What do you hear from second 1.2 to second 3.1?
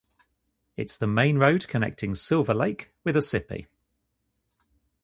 road connecting Silver Lake